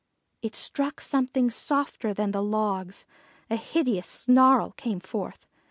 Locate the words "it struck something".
0.41-1.51